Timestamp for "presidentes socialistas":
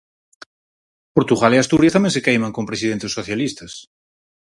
2.69-3.71